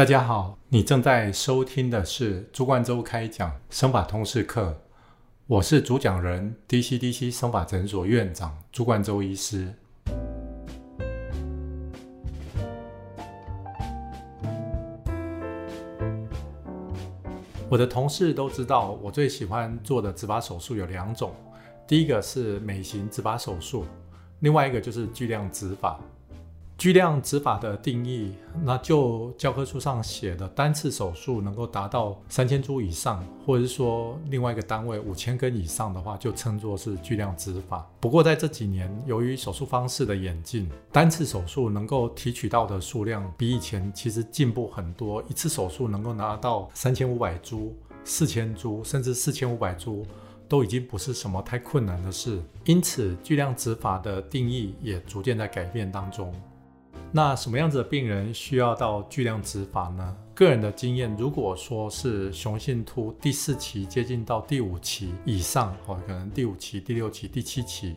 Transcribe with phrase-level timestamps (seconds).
[0.00, 4.74] 大家好，你正在收听的是朱冠洲开讲生法通识课，
[5.46, 9.74] 我是主讲人 DCDC 生法诊所院长朱冠洲医师。
[17.68, 21.34] 我的同事都知道，我最喜欢做的植发手术有两种，
[21.86, 23.84] 第一个是美型植发手术，
[24.38, 26.00] 另外一个就是巨量植发。
[26.80, 28.32] 巨量植法的定义，
[28.64, 37.86] 那就教科书上写的单次手术能够达到三千株以上，或者是说另外一个单位五千根以上的话，就称作是巨量植法。
[38.00, 50.06] 不过在这几年，由于手术方式的演进，单次手术能够提取到的数量比以前其实进步很多，一次手术能够拿到三千五百株、四千株，甚至四千五百株，
[50.48, 52.40] 都已经不是什么太困难的事。
[52.64, 56.32] 因此，巨量植法的定义也逐渐在改变当中。
[57.12, 60.16] 那什么样子的病人需要到巨量植发呢？
[60.32, 67.96] 个人的经验，如果说是雄性秃第四期接近到第五期以上，哦，可能第五期、第六期、第七期，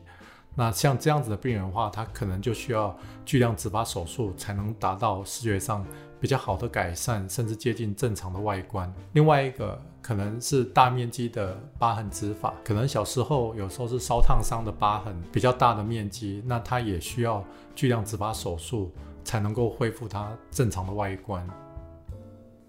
[0.56, 5.86] 那像这样子的病人的话，他可能就需要巨量植发手术才能达到视觉上
[6.24, 8.90] 比较好的改善，甚至接近正常的外观。
[9.12, 9.78] 另外一个。
[10.04, 17.42] 可能是大面积的疤痕植法，可能小时候有时候是烧烫伤的疤痕，比较大的面积，那它也需要
[17.74, 18.92] 巨量植发手术
[19.24, 21.48] 才能够恢复它正常的外观。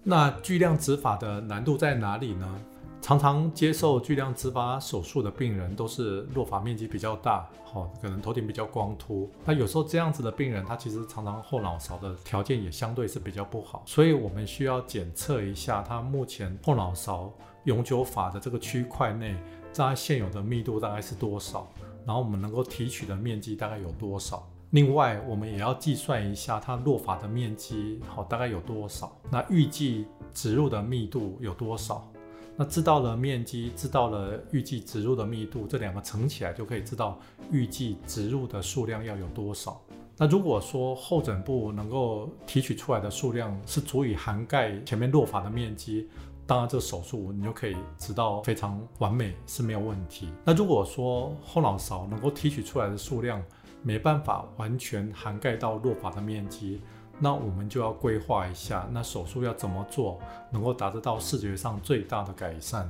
[0.01, 2.47] 那巨量植发的难度在哪里呢？
[3.05, 9.29] 常常接受巨量植发手术的病人都是落发面积比较大，好，可能头顶比较光秃。
[9.45, 17.31] 那有时候这样子的病人，他其实常常后脑勺的条件也相对是比较不好，所以我们需要检测一下他目前后脑勺
[17.65, 19.35] 永久发的这个区块内，
[19.71, 21.67] 在现有的密度大概是多少，
[22.07, 24.49] 然后我们能够提取的面积大概有多少。
[24.71, 29.15] 另外，我们也要计算一下他落发的面积，好，大概有多少？
[29.29, 32.03] 那预计植入的密度有多少？
[32.57, 37.19] 那知道了面积，知道了预计植入的密度，这两个乘起来就可以知道
[37.51, 39.81] 预计植入的数量要有多少。
[40.17, 46.07] 那如果说后枕部能够提取出来的数量是足以涵盖前面落发的面积，
[46.47, 50.29] 当然这手术你就可以知道非常完美是没有问题。
[50.45, 53.43] 那如果说后脑勺能够提取出来的数量
[53.81, 56.81] 没办法完全涵盖到落发的面积，
[57.19, 60.19] 那我们就要规划一下，那手术要怎么做，
[60.51, 62.89] 能够达得到视觉上最大的改善。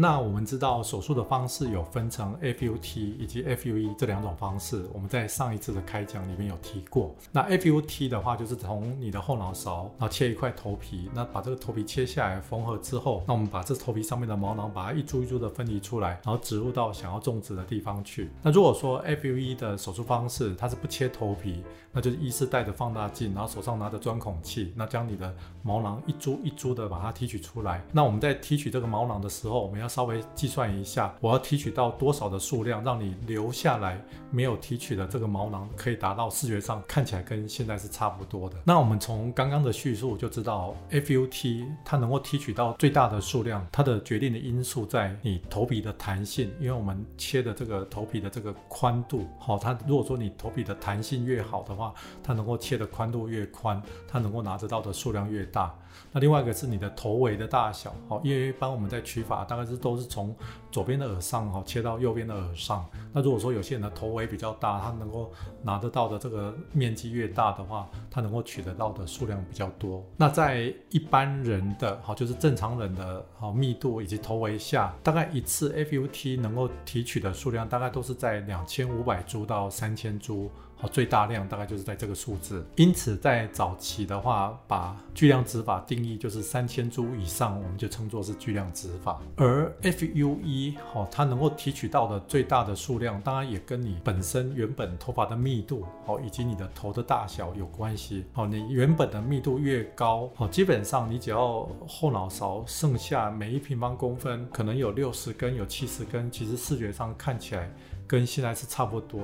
[0.00, 7.12] 那我们知道手术的方式有分成 FUT 以及 FUE 这两种方式，我们在上一次的开讲里面有提过。
[7.32, 18.30] 那 FUT 的话就是从你的后脑勺，然后切一块头皮，那把这个头皮切下来缝合之后，那我们把这头皮上面的毛囊把它一株一株的分离出来，然后植入到想要种植的地方去。
[18.40, 25.34] 那如果说 FUE 的手术方式它是不切头皮，那就是医师带着放大镜，然后手上拿着钻孔器，那将你的
[25.64, 27.82] 毛囊一株一株的把它提取出来。
[27.90, 34.00] 那我们在提取这个毛囊的时候，我们要稍微计算一下，我要提取到多少的数量，让你留下来
[34.30, 38.56] 没有提取的这个毛囊可以达到视觉上看起来跟现在是差不多的。
[38.64, 55.74] 那我们从刚刚的叙述就知道，FUT 它能够提取到最大的数量，它的决定的因素在你头皮的弹性，因为我们切的这个头皮的这个宽度，好，它如果说你头皮的弹性越好的话，它能够切的宽度越宽，它能够拿得到的数量越大。
[56.12, 60.34] 那另外一个是你的头围的大小，好，因为一般我们在取法大概是都是从
[60.70, 62.84] 左边的耳上哈切到右边的耳上。
[63.12, 65.32] 那如果说有些人的头围比较大，他能够
[65.62, 70.04] 拿得到的这个面积越大的话，他能够取得到的数量比较多。
[70.16, 80.50] 那在一般人的好，就是正常人的好密度以及头围下，大概一次 FUT 能够提取的数量大概都是在两千五百株到三千株。
[80.80, 82.64] 好，最大量大概就是在这个数字。
[82.76, 89.20] 因此，在早期的话，把巨量植法定义就是三千株以上，我们就称作是巨量植法。
[89.36, 98.24] 而 FUE 好，它能够提取到的最大的数量，当然也跟你本身原本头发的密度好，以及你的头的大小有关系。
[98.32, 107.68] 好，你原本的密度越高，好，基本上你只要后脑勺剩下每一平方公分可能有六十根、有七十根，其实视觉上看起来。
[108.08, 109.20] 跟现在是差不多。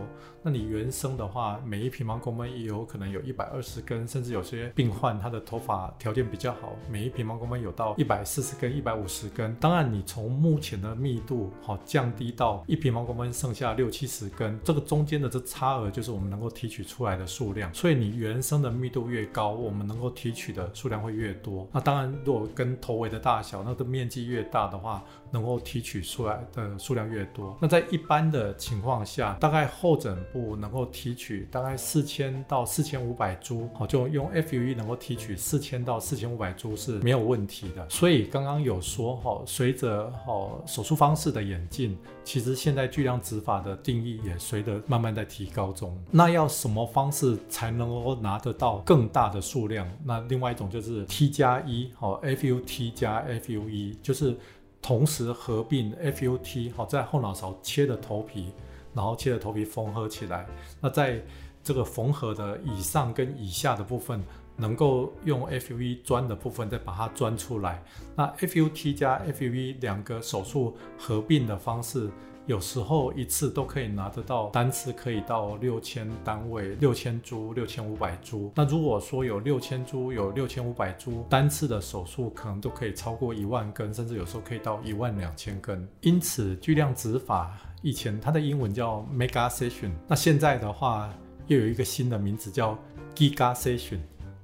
[0.47, 9.55] 那你原生的话，每一平方公分也有可能有一百二十根，甚至有些病患他的头发条件比较好，每一平方公分有到一百四十根、一百五十根。
[9.57, 17.73] 当然，你从目前的密度好降低到一平方公分剩下六七十根，这个中间的这差额就是我们能够提取出来的数量。
[17.73, 21.67] 所以你原生的密度越高，我们能够提取的数量会越多。
[21.73, 27.57] 那当然，如果跟头围的大小，那个面积越大的话，能够提取出来的数量越多。
[27.63, 37.89] 那在一般的情情况下，大概后枕部能够提取大概四千到四千五百株，好，就用 FUE 能够提取四千到四千五百株是没有问题的。
[37.89, 45.97] 所以刚刚有说哈，随着哈手术方式的演进，其实现在巨量植法的定义也随着慢慢在提高中。
[46.11, 49.89] 那要什么方式才能够拿得到更大的数量？
[50.05, 54.37] 那另外一种就是 T 加一，好，FUT 加 FUE，就是
[54.85, 58.53] 同时合并 FUT，好，在后脑勺切的头皮，
[58.93, 60.47] 然后切的头皮缝合起来。
[60.79, 61.23] 那在
[61.63, 64.23] 这个缝合的以上跟以下的部分，
[64.57, 67.83] 能够用 FUV 钻的部分再把它钻出来。
[68.15, 72.11] 那 FUT 加 FUV 两个手术合并的方式。
[72.47, 78.53] 有时候一次都可以拿得到，单次可以到六千单位，六千株，六千五百株。
[78.55, 85.89] 那如果说有六千株，有六千五百株，单次的手术可能都可以超过一万根，甚至有时候可以到一万两千根。
[86.03, 91.11] 因此，巨量植法以前它的英文叫 Mega Session，那现在的话
[91.47, 92.79] 又有一个新的名字叫
[93.15, 94.01] Giga Session。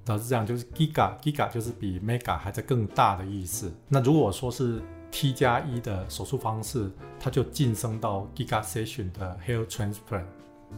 [0.07, 3.71] 那是这样，就是 Giga，Giga 就是比 Mega 还在更大的意思。
[3.87, 4.81] 那如果说是
[5.11, 10.27] T 加一的手术方式，它就晋升到 Giga Session 的 Hair Transplant。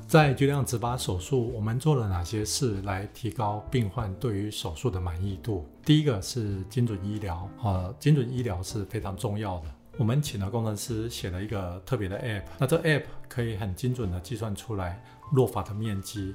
[0.06, 5.66] 在巨量植发手术，我们做了哪些事来提高病患对于手术的满意度？
[5.84, 9.66] 第一个是精准医疗，呃，精准医疗是非常重要的。
[9.98, 16.34] 我们请了工程师写了一个特别的 App，那这 App 可以很精准的计算出来落发的面积。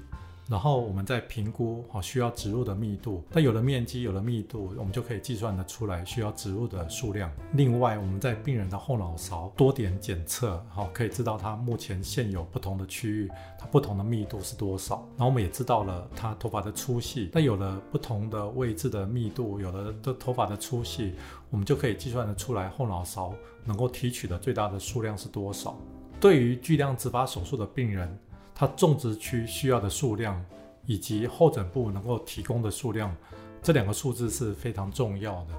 [0.50, 7.30] 然后我们再评估好需要植入的密度，那有了面积，有了密度，我们就可以计算得出来需要植入的数量。
[7.54, 13.30] 另外，我们在病人的后脑勺多点检测，好可以知道他目前现有不同的区域，
[13.60, 15.06] 它不同的密度是多少。
[15.18, 21.14] 然后我们也知道了他头发的粗细，那有了不同的位置的密度，有了的头发的粗细，
[21.50, 23.34] 我们就可以计算得出来后脑勺
[23.66, 25.78] 能够提取的最大的数量是多少。
[26.22, 28.18] 对于巨量植发手术的病人。
[28.59, 30.44] 它种植区需要的数量，
[30.88, 33.15] 以及后枕部能够提供的数量，
[33.62, 35.54] 这两个数字是非常重要的。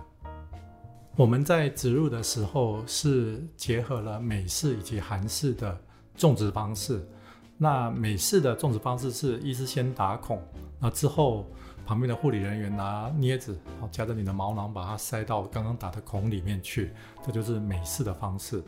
[1.15, 5.81] 我们在植入的时候是结合了美式以及韩式的
[6.17, 7.09] 种植方式。
[7.57, 10.43] 那美式的种植方式是医师先打孔，
[10.81, 11.47] 那之后
[11.87, 16.93] 旁边的护理人员拿镊子，好夹着你的毛囊把它塞到刚刚打的孔里面去，
[17.25, 18.61] 这就是美式的方式。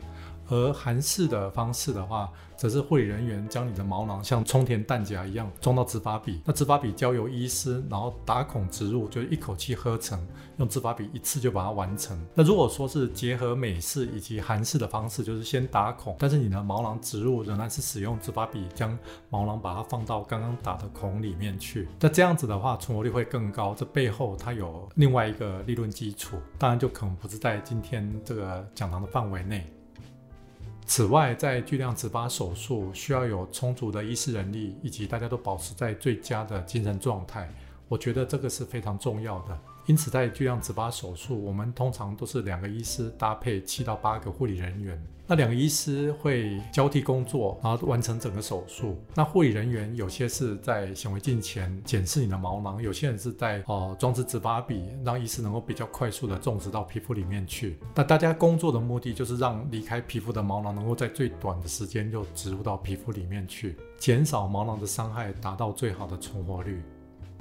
[0.51, 10.19] 而韩式的方式的话，则是护理人员将你的毛囊像充填弹夹一样装到植发笔，那植发笔交由医师，然后打孔植入，就一口气喝成，
[10.57, 12.21] 用植发笔一次就把它完成。
[12.35, 18.97] 那如果说是结合美式以及韩式的方式，就是先打孔，但是你的毛囊植入仍然是使用植发笔将
[19.29, 21.87] 毛囊把它放到刚刚打的孔里面去。
[21.97, 23.73] 那这样子的话，存活率会更高。
[23.73, 29.65] 这背后它有另外一个理论基础，当然就可能不是在今天这个讲堂的范围内。
[30.85, 37.49] 此外，在巨量植发手术需要有充足的医师人力，以及大家都保持在最佳的精神状态。
[37.87, 39.57] 我觉得这个是非常重要的。
[39.85, 45.01] 因此，在巨量植发手术，我们通常都是两个医师搭配七到八个护理人员。
[45.27, 49.01] 那两个医师会交替工作，然后完成整个手术。
[49.15, 57.79] 那护理人员有些是在显微镜前检视你的毛囊，有些人是在哦装置植发笔，让医师能够比较快速的种植到皮肤里面去。
[57.95, 66.83] 那大家工作的目的就是让离开皮肤的毛囊能够在最短的时间就植入到皮肤里面去，减少毛囊的伤害，达到最好的存活率。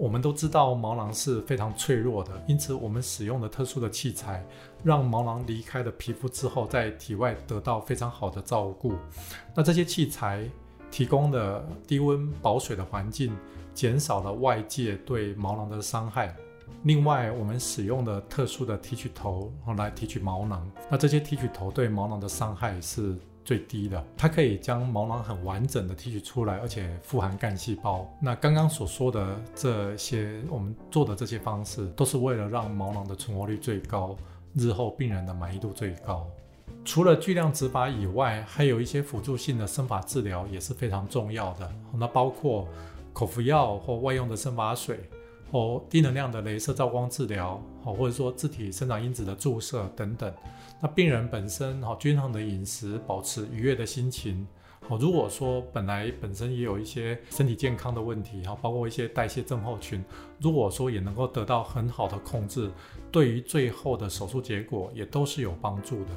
[0.00, 4.42] 我们都知道毛囊是非常脆弱的，因此我们使用的特殊的器材，
[4.82, 8.94] 让毛囊离开了皮肤之后，在体外得到非常好的照顾。
[9.54, 10.48] 那这些器材
[10.90, 13.36] 提供的低温保水的环境，
[13.74, 16.34] 减少了外界对毛囊的伤害。
[16.84, 23.14] 另外，我们使用的特殊的提取头来提取毛囊，那这些提取头对毛囊的伤害是。
[23.44, 28.08] 最低的，它可以将毛囊很完整的提取出来，而且富含干细胞。
[28.20, 34.16] 那刚刚所说的这些，我们做的这些方式，都是为了让毛囊的存活率最高，
[34.54, 36.26] 日后病人的满意度最高。
[36.84, 41.70] 除了巨量植发以外，还有一些辅助性的生发治疗也是非常重要的。
[41.94, 42.68] 那包括
[43.12, 45.00] 口服药或外用的生发水。
[45.50, 50.32] 哦低能量的镭射照光治疗，好，或者说自体生长因子的注射等等。
[50.80, 54.46] 那病人本身好均衡的饮食，保持愉悦的心情，
[54.88, 54.96] 好。
[54.96, 60.02] 如果说本来本身也有一些身体健康的问题，哈，包括一些代谢症候群，
[60.38, 62.70] 如果说也能够得到很好的控制，
[63.10, 66.10] 对于最后的手术结果也都是有帮助的。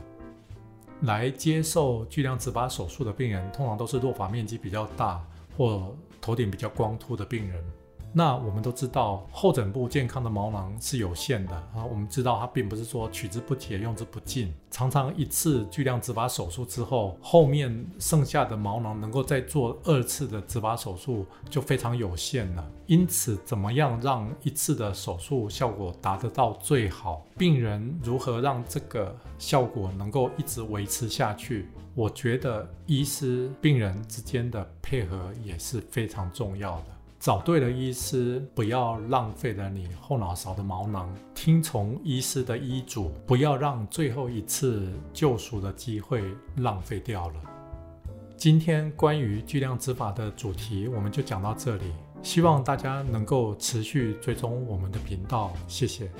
[1.02, 5.22] 来接受巨量植发手术的病人，通常都是落发面积比较大
[5.58, 7.62] 或头顶比较光秃的病人。
[8.16, 11.84] 那我们都知道，后枕部健康的毛囊是有限的啊。
[11.84, 22.64] 我们知道它并不是说取之不竭、用之不尽，常常一次巨量植发手术之后，后面剩下的毛囊能够再做二次的植发手术就非常有限了。
[22.86, 27.26] 因此，怎么样让一次的手术效果达得到最好？
[27.36, 31.68] 病人如何让这个效果能够一直维持下去？
[31.96, 36.86] 我觉得医师病人之间的配合也是非常重要的。
[37.24, 41.10] 找对了医师，不要浪费了你后脑勺的毛囊。
[41.34, 46.22] 听从医师的医嘱，不要让最后一次救赎的机会
[46.58, 47.36] 浪费掉了。
[48.36, 51.94] 今天关于巨量执法的主题，我们就讲到这里。
[52.22, 56.12] 希望大家能够持续追踪我们的频道，谢谢。